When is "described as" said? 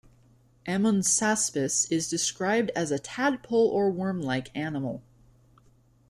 2.09-2.89